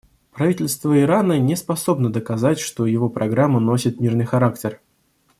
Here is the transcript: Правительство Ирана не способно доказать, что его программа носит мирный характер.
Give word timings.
Правительство 0.31 0.99
Ирана 0.99 1.37
не 1.37 1.55
способно 1.55 2.11
доказать, 2.11 2.57
что 2.59 2.87
его 2.87 3.07
программа 3.07 3.59
носит 3.59 3.99
мирный 3.99 4.25
характер. 4.25 4.81